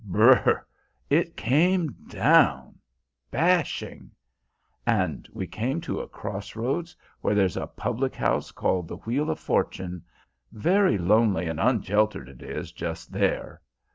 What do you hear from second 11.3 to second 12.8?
and onsheltered it is